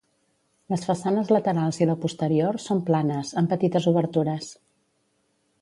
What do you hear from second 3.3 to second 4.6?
amb petites obertures.